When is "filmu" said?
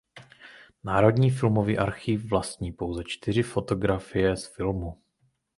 4.45-5.01